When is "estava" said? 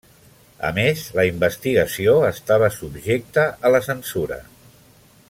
2.31-2.71